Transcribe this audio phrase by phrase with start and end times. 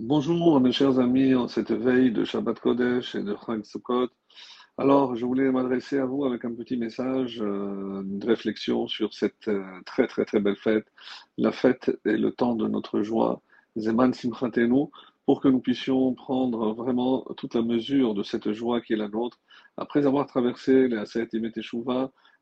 [0.00, 4.06] Bonjour mes chers amis en cette veille de Shabbat Kodesh et de Chag Sukkot.
[4.76, 9.48] Alors je voulais m'adresser à vous avec un petit message, euh, une réflexion sur cette
[9.48, 10.86] euh, très très très belle fête,
[11.36, 13.42] la fête et le temps de notre joie,
[13.76, 14.86] Zeman Simchatenu,
[15.26, 19.08] pour que nous puissions prendre vraiment toute la mesure de cette joie qui est la
[19.08, 19.40] nôtre,
[19.76, 21.42] après avoir traversé les Aset et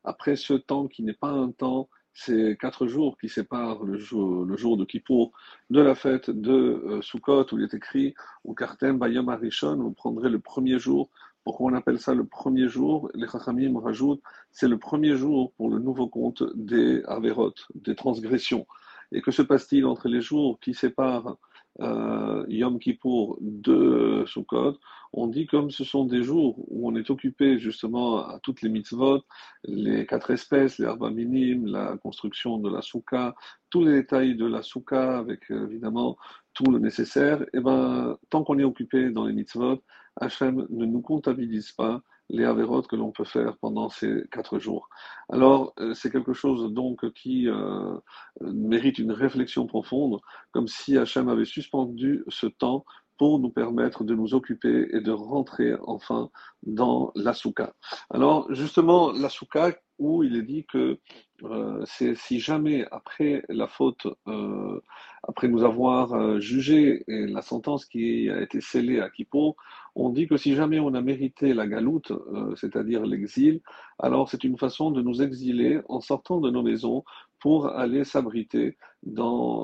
[0.03, 4.75] après ce temps qui n'est pas un temps ces quatre jours qui séparent le jour,
[4.75, 5.31] de Kippour
[5.69, 9.91] de la fête de euh, Sukkot, où il est écrit ou Kartem Bayam Arishon, vous
[9.91, 11.09] prendrez le premier jour.
[11.43, 13.11] Pourquoi on appelle ça le premier jour?
[13.13, 18.65] Les Chachamim rajoutent c'est le premier jour pour le nouveau compte des Averot, des transgressions.
[19.11, 21.37] Et que se passe-t-il entre les jours qui séparent
[21.79, 24.77] euh, Yom Kippour de Sukkot,
[25.13, 28.69] on dit comme ce sont des jours où on est occupé justement à toutes les
[28.69, 29.21] mitzvot,
[29.63, 33.35] les quatre espèces, les arbres minimes, la construction de la soukha,
[33.69, 36.17] tous les détails de la soukha avec euh, évidemment
[36.53, 39.81] tout le nécessaire, et eh ben tant qu'on est occupé dans les mitzvot,
[40.19, 44.89] Hachem ne nous comptabilise pas les avérotes que l'on peut faire pendant ces quatre jours.
[45.29, 47.97] Alors, euh, c'est quelque chose donc qui euh,
[48.41, 50.19] mérite une réflexion profonde,
[50.51, 52.85] comme si Hachem avait suspendu ce temps
[53.17, 56.29] pour nous permettre de nous occuper et de rentrer enfin
[56.63, 57.73] dans la souka.
[58.11, 60.99] Alors, justement, la souka, où il est dit que
[61.43, 64.81] euh, c'est si jamais après la faute, euh,
[65.23, 69.55] après nous avoir euh, jugé et la sentence qui a été scellée à Kippo,
[69.95, 72.11] on dit que si jamais on a mérité la galoute,
[72.55, 73.61] c'est-à-dire l'exil,
[73.97, 77.03] alors c'est une façon de nous exiler en sortant de nos maisons
[77.39, 78.77] pour aller s'abriter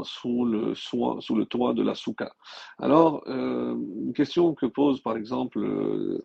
[0.03, 2.33] sous, le, sous le toit de la souka.
[2.79, 6.23] Alors, une question que pose par exemple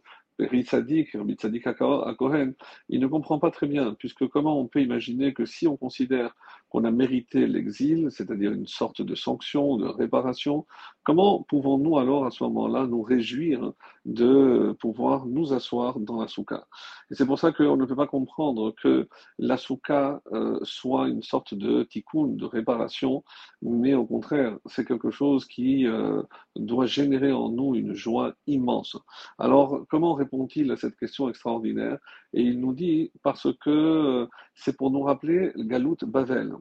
[2.89, 6.35] Il ne comprend pas très bien, puisque comment on peut imaginer que si on considère
[6.69, 10.67] qu'on a mérité l'exil, c'est-à-dire une sorte de sanction, de réparation,
[11.03, 13.73] comment pouvons-nous alors à ce moment-là nous réjouir
[14.09, 16.67] de pouvoir nous asseoir dans la souka
[17.11, 19.07] Et c'est pour ça qu'on ne peut pas comprendre que
[19.39, 23.23] la souka euh, soit une sorte de tikkun, de réparation,
[23.61, 26.23] mais au contraire, c'est quelque chose qui euh,
[26.57, 28.97] doit générer en nous une joie immense.
[29.39, 31.99] Alors, comment répond-il à cette question extraordinaire?
[32.33, 36.55] Et il nous dit, parce que euh, c'est pour nous rappeler Galout Bavel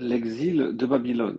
[0.00, 1.38] l'exil de Babylone.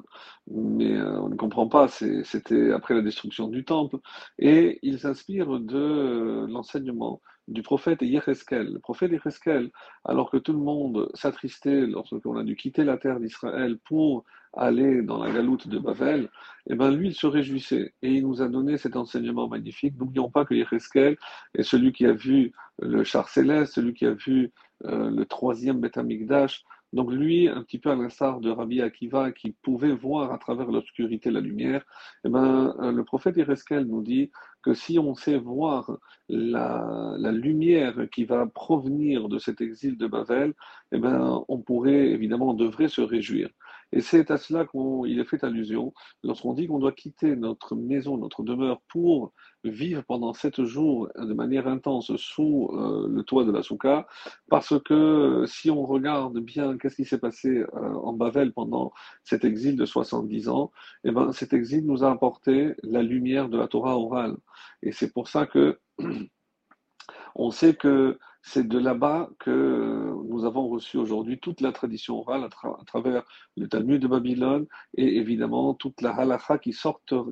[0.52, 3.98] Mais euh, on ne comprend pas, c'était après la destruction du temple.
[4.40, 8.74] Et il s'inspire de euh, l'enseignement du prophète Yecheskel.
[8.74, 9.72] Le prophète Yecheskel,
[10.06, 14.24] alors que tout le monde s'attristait lorsqu'on a dû quitter la terre d'Israël pour
[14.54, 16.24] aller dans la galoute de Babel,
[16.68, 17.94] et eh ben lui, il se réjouissait.
[18.02, 19.96] Et il nous a donné cet enseignement magnifique.
[19.98, 21.18] N'oublions pas que Yecheskel
[21.56, 24.52] est celui qui a vu le char céleste, celui qui a vu
[24.86, 29.32] euh, le troisième Beth Amikdash, donc lui, un petit peu à l'instar de Rabbi Akiva,
[29.32, 31.84] qui pouvait voir à travers l'obscurité la lumière,
[32.24, 34.32] eh ben, euh, le prophète Ireskel nous dit
[34.64, 35.98] que si on sait voir
[36.30, 40.54] la, lumière qui va provenir de cet exil de Babel,
[40.92, 43.50] eh ben, on pourrait, évidemment, on devrait se réjouir.
[43.92, 48.18] Et c'est à cela qu'il est fait allusion lorsqu'on dit qu'on doit quitter notre maison,
[48.18, 49.34] notre demeure pour
[49.64, 54.08] vivre pendant sept jours de manière intense sous euh, le toit de la souka,
[54.50, 58.94] parce que euh, si on regarde bien qu'est-ce qui s'est passé euh, en Bavel pendant
[59.24, 60.72] cet exil de 70 ans,
[61.04, 64.38] eh ben, cet exil nous a apporté la lumière de la Torah orale.
[64.82, 65.80] Et c'est pour ça que
[67.36, 70.09] on sait que c'est de là-bas que
[70.40, 73.24] nous avons reçu aujourd'hui toute la tradition orale à, travers
[73.58, 76.74] le Talmud de Babylone et évidemment toute la halakha qui,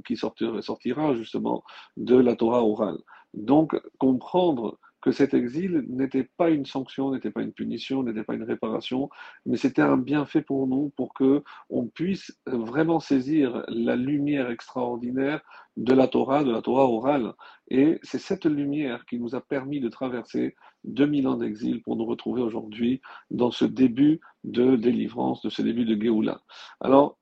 [0.05, 1.63] qui sortira justement
[1.95, 2.97] de la Torah orale.
[3.33, 8.33] Donc comprendre que cet exil n'était pas une sanction, n'était pas une punition, n'était pas
[8.33, 9.09] une réparation,
[9.45, 15.39] mais c'était un bienfait pour nous, pour que on puisse vraiment saisir la lumière extraordinaire
[15.77, 17.35] de la Torah, de la Torah orale.
[17.69, 22.05] Et c'est cette lumière qui nous a permis de traverser 2000 ans d'exil pour nous
[22.05, 22.99] retrouver aujourd'hui
[23.31, 26.41] dans ce début de délivrance, de ce début de Géoula.
[26.81, 27.17] Alors,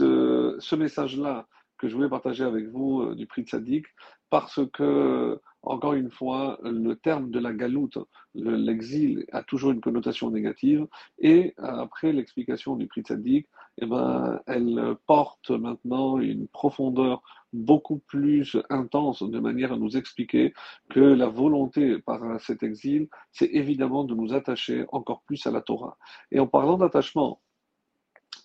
[0.00, 1.46] euh, ce message-là
[1.78, 3.86] que je voulais partager avec vous euh, du prix de Sadiq,
[4.30, 7.98] parce que encore une fois, le terme de la galoute,
[8.34, 10.86] l'exil, a toujours une connotation négative.
[11.18, 13.44] Et après l'explication du prix de
[13.82, 17.22] eh ben, elle porte maintenant une profondeur
[17.52, 20.54] beaucoup plus intense de manière à nous expliquer
[20.88, 25.60] que la volonté par cet exil, c'est évidemment de nous attacher encore plus à la
[25.60, 25.98] Torah.
[26.30, 27.40] Et en parlant d'attachement,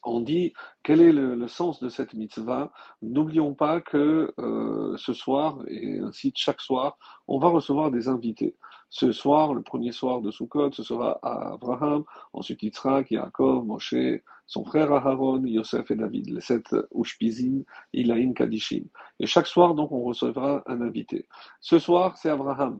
[0.06, 0.54] on dit
[0.84, 2.72] quel est le, sens de cette mitzvah?
[3.02, 6.98] N'oublions pas que euh, ce soir, et ainsi chaque soir,
[7.28, 8.56] on va recevoir des invités.
[8.90, 12.04] Ce soir, le premier soir de Sukkot, ce sera Abraham,
[12.34, 17.64] ensuite Yitzhak, Yaakov, Moshe, son frère Aharon, Yosef et David, les sept Ushpizim,
[17.94, 18.86] Ilaim, Kadishim.
[19.20, 21.28] Et chaque soir, donc, on recevra un invité.
[21.60, 22.80] Ce soir, c'est Abraham.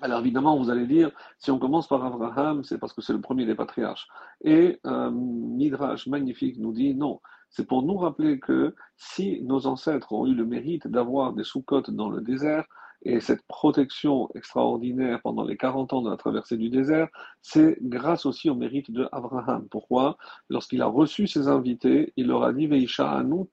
[0.00, 3.20] Alors évidemment, vous allez dire, si on commence par Abraham, c'est parce que c'est le
[3.20, 4.08] premier des patriarches.
[4.42, 7.20] Et euh, Midrash magnifique nous dit non,
[7.50, 11.90] c'est pour nous rappeler que si nos ancêtres ont eu le mérite d'avoir des sous-côtes
[11.90, 12.64] dans le désert,
[13.02, 17.08] et cette protection extraordinaire pendant les 40 ans de la traversée du désert,
[17.42, 19.68] c'est grâce aussi au mérite de Abraham.
[19.68, 20.16] Pourquoi?
[20.48, 23.44] Lorsqu'il a reçu ses invités, il leur a dit Veisha anu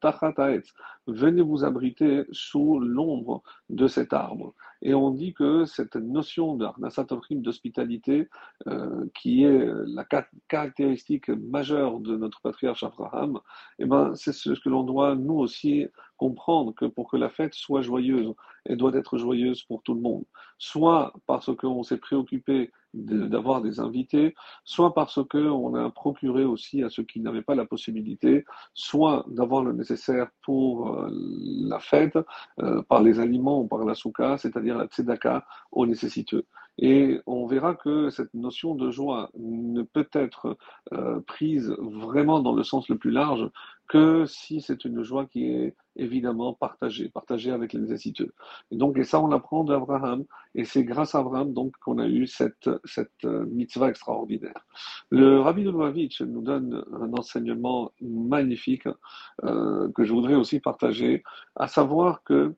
[1.07, 4.54] venez vous abriter sous l'ombre de cet arbre.
[4.84, 8.30] Et on dit que cette notion d'hospitalité,
[8.68, 10.06] euh, qui est la
[10.50, 13.40] caractéristique majeure de notre patriarche Abraham,
[13.80, 15.88] eh ben, c'est ce que l'on doit nous aussi
[16.18, 18.34] comprendre que pour que la fête soit joyeuse,
[18.66, 20.26] elle doit être joyeuse pour tout le monde.
[20.58, 26.90] Soit parce qu'on s'est préoccupé d'avoir des invités, soit parce qu'on a procuré aussi à
[26.90, 32.18] ceux qui n'avaient pas la possibilité, soit d'avoir le nécessaire pour euh, la fête,
[32.60, 36.45] euh, par les aliments ou par la souka, c'est-à-dire la tzedaka aux nécessiteux.
[36.80, 40.57] Et on verra que cette notion de joie ne peut être
[40.92, 43.48] euh, prise vraiment dans le sens le plus large
[43.88, 48.34] que si c'est une joie qui est évidemment partagée, partagée avec les nécessiteux.
[48.72, 50.24] Et donc, et ça, on l'apprend d'Abraham,
[50.56, 54.66] et c'est grâce à Abraham donc qu'on a eu cette, cette euh, mitzvah extraordinaire.
[55.10, 58.88] Le Rabbi Lubavitch nous donne un enseignement magnifique
[59.44, 61.24] euh, que je voudrais aussi partager,
[61.56, 62.56] à savoir que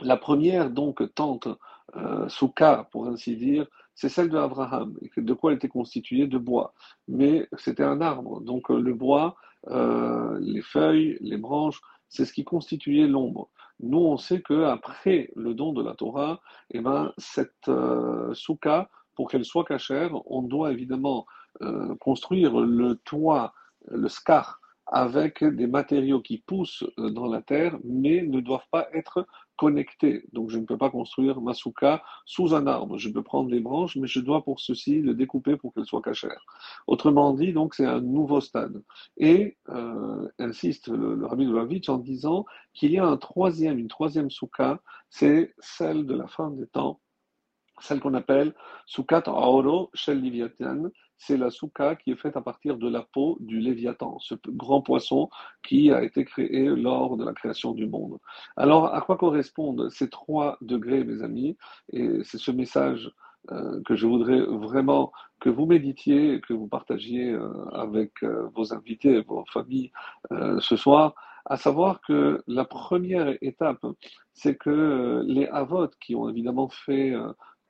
[0.00, 1.48] la première donc tente
[1.96, 4.96] euh, Souka, pour ainsi dire, c'est celle de Abraham.
[5.16, 6.26] De quoi elle était constituée?
[6.26, 6.74] De bois.
[7.08, 8.40] Mais c'était un arbre.
[8.40, 9.36] Donc euh, le bois,
[9.68, 13.50] euh, les feuilles, les branches, c'est ce qui constituait l'ombre.
[13.80, 19.30] Nous, on sait qu'après le don de la Torah, eh ben, cette euh, souka, pour
[19.30, 21.26] qu'elle soit cachère, on doit évidemment
[21.62, 23.52] euh, construire le toit,
[23.88, 28.88] le scar, avec des matériaux qui poussent euh, dans la terre, mais ne doivent pas
[28.92, 29.26] être
[29.62, 30.24] connectés.
[30.32, 32.98] Donc je ne peux pas construire ma souka sous un arbre.
[32.98, 36.02] Je peux prendre les branches, mais je dois pour ceci le découper pour qu'elle soit
[36.02, 36.42] cachère.
[36.88, 38.82] Autrement dit, donc c'est un nouveau stade.
[39.18, 42.44] Et euh, insiste le, le Rabbi Lavitch en disant
[42.74, 44.80] qu'il y a un troisième, une troisième souka,
[45.10, 47.00] c'est celle de la fin des temps,
[47.82, 48.54] celle qu'on appelle
[48.86, 53.36] Sukat Aoro Shel Liviatan, c'est la souka qui est faite à partir de la peau
[53.40, 55.30] du Léviathan, ce grand poisson
[55.62, 58.18] qui a été créé lors de la création du monde.
[58.56, 61.56] Alors, à quoi correspondent ces trois degrés, mes amis?
[61.92, 63.12] Et c'est ce message
[63.50, 68.72] euh, que je voudrais vraiment que vous méditiez, que vous partagiez euh, avec euh, vos
[68.72, 69.90] invités, vos familles
[70.60, 71.14] ce soir,
[71.44, 73.84] à savoir que la première étape,
[74.32, 77.12] c'est que les avot qui ont évidemment fait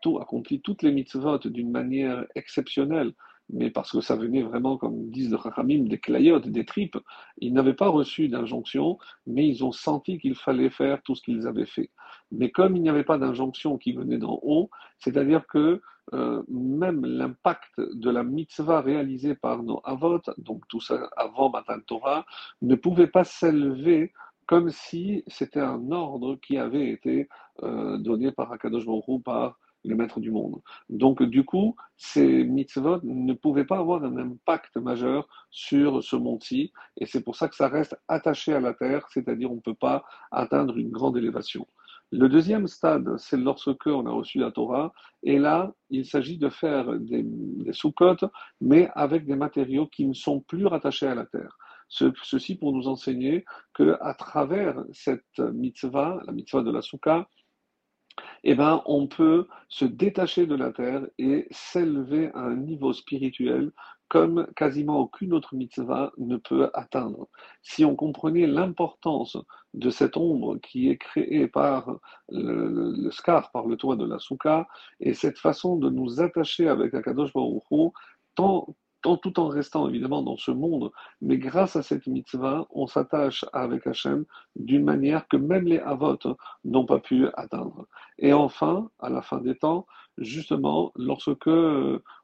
[0.02, 3.12] tout, accompli toutes les mitzvot d'une manière exceptionnelle,
[3.50, 6.98] mais parce que ça venait vraiment, comme disent le Chachamim, des clayotes, des tripes.
[7.38, 11.46] Ils n'avaient pas reçu d'injonction, mais ils ont senti qu'il fallait faire tout ce qu'ils
[11.46, 11.90] avaient fait.
[12.30, 15.82] Mais comme il n'y avait pas d'injonction qui venait d'en haut, c'est-à-dire que
[16.14, 21.80] euh, même l'impact de la mitzvah réalisée par nos avot, donc tout ça avant Matan
[21.86, 22.24] Torah,
[22.60, 24.12] ne pouvait pas s'élever
[24.46, 27.28] comme si c'était un ordre qui avait été
[27.62, 30.60] euh, donné par Akadosh Baruch par le maître du monde.
[30.88, 36.72] Donc, du coup, ces mitzvot ne pouvaient pas avoir un impact majeur sur ce monde-ci,
[36.96, 39.74] et c'est pour ça que ça reste attaché à la terre, c'est-à-dire on ne peut
[39.74, 41.66] pas atteindre une grande élévation.
[42.14, 44.92] Le deuxième stade, c'est lorsque on a reçu la Torah,
[45.22, 47.72] et là, il s'agit de faire des, des
[48.60, 51.56] mais avec des matériaux qui ne sont plus rattachés à la terre.
[51.88, 57.26] ceci pour nous enseigner que à travers cette mitzvah, la mitzvah de la soukha,
[58.44, 63.72] eh ben, on peut se détacher de la terre et s'élever à un niveau spirituel
[64.08, 67.28] comme quasiment aucune autre mitzvah ne peut atteindre.
[67.62, 69.38] Si on comprenait l'importance
[69.72, 74.68] de cette ombre qui est créée par le, scar, par le toit de la souka,
[75.00, 77.88] et cette façon de nous attacher avec Akadosh Baruch Hu,
[78.34, 83.44] tant tout en restant évidemment dans ce monde, mais grâce à cette mitzvah, on s'attache
[83.52, 84.24] avec Hachem
[84.56, 86.18] d'une manière que même les Avot
[86.64, 87.86] n'ont pas pu atteindre.
[88.18, 89.86] Et enfin, à la fin des temps,
[90.18, 91.50] justement, lorsque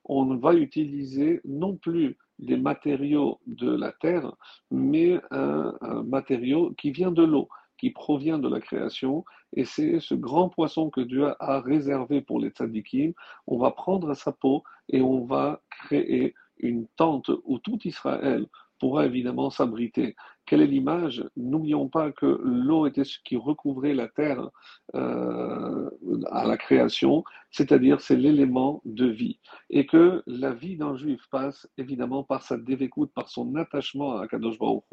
[0.04, 4.32] on va utiliser non plus des matériaux de la terre,
[4.70, 5.75] mais un,
[6.06, 10.90] matériau qui vient de l'eau qui provient de la création, et c'est ce grand poisson
[10.90, 13.12] que Dieu a réservé pour les tzadikim.
[13.47, 18.47] On va prendre sa peau et on va créer une tente où tout Israël
[18.79, 20.17] pourra évidemment s'abriter.
[20.47, 21.25] Quelle est l'image?
[21.37, 24.49] N'oublions pas que l'eau était ce qui recouvrait la terre
[24.95, 25.91] euh,
[26.31, 29.41] à la création, c'est-à-dire c'est l'élément de vie.
[29.69, 34.29] Et que la vie d'un juif passe évidemment par sa dévécoute, par son attachement à
[34.29, 34.85] Kadosh Baruch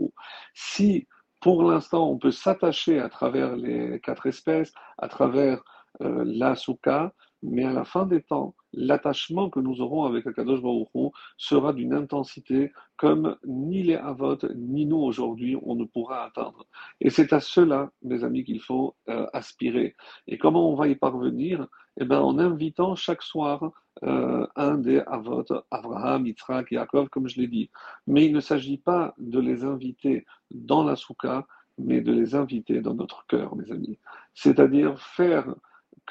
[0.53, 1.07] Si
[1.41, 5.63] pour l'instant on peut s'attacher à travers les quatre espèces, à travers
[6.01, 7.13] euh, la souka,
[7.47, 11.93] mais à la fin des temps, l'attachement que nous aurons avec Akadosh Baruch sera d'une
[11.93, 16.65] intensité comme ni les Avot, ni nous aujourd'hui, on ne pourra atteindre.
[17.01, 19.95] Et c'est à cela, mes amis, qu'il faut euh, aspirer.
[20.27, 21.67] Et comment on va y parvenir?
[21.97, 23.71] Eh bien, en invitant chaque soir
[24.03, 27.69] euh, un des Avot, Abraham, Yitzhak, Yaakov, comme je l'ai dit.
[28.07, 31.45] Mais il ne s'agit pas de les inviter dans la soukha,
[31.77, 33.99] mais de les inviter dans notre cœur, mes amis.
[34.33, 35.53] C'est-à-dire faire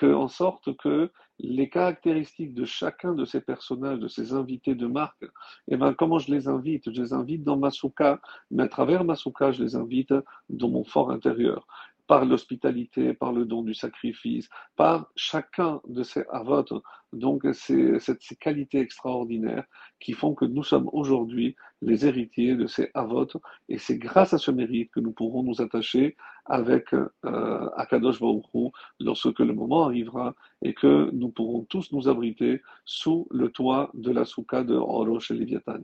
[0.03, 5.25] en sorte que les caractéristiques de chacun de ces personnages, de ces invités de marque,
[5.69, 6.93] eh ben, comment je les invite?
[6.93, 8.21] Je les invite dans ma souka,
[8.51, 10.15] mais à travers ma souka, je les invite
[10.49, 11.67] dans mon fort intérieur
[12.07, 16.83] par l'hospitalité, par le don du sacrifice, par chacun de ces avots.
[17.15, 19.65] Donc, c'est ces qualités extraordinaires
[20.01, 23.27] qui font que nous sommes aujourd'hui les héritiers de ces avots,
[23.69, 26.17] et c'est grâce à ce mérite que nous pourrons nous attacher
[26.47, 32.61] avec euh, Akadosh Baruch lorsque le moment arrivera et que nous pourrons tous nous abriter
[32.85, 35.81] sous le toit de la soukha de Orosh et Léviathan.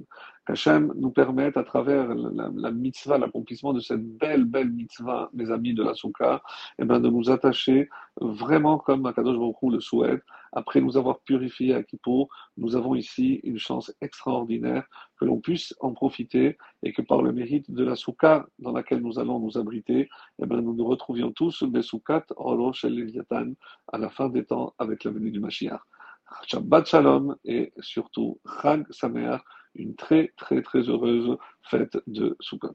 [0.47, 5.75] Qu'Hachem nous permette, à travers la, mitzvah, l'accomplissement de cette belle, belle mitzvah, mes amis
[5.75, 6.43] de la soukha,
[6.79, 7.89] eh ben, de nous attacher
[8.21, 13.41] vraiment comme Akadosh Baruch le souhaite, après nous avoir purifié à Kippour, nous avons ici
[13.45, 14.85] une chance extraordinaire
[15.19, 19.01] que l'on puisse en profiter et que par le mérite de la soukha dans laquelle
[19.01, 20.09] nous allons nous abriter,
[20.43, 23.53] eh bien, nous nous retrouvions tous Besoukat, Orosh et Léviathan
[23.93, 25.81] à la fin des temps avec la venue du Mashiach.
[26.47, 29.43] Shabbat Shalom et surtout Chag Sameach,
[29.75, 32.75] une très très très heureuse fête de Sukkot.